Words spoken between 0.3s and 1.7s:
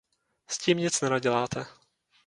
S tím nic nenaděláte.